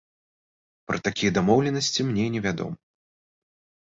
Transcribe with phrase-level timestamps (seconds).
[0.91, 2.77] Пра такія дамоўленасці мне невядома.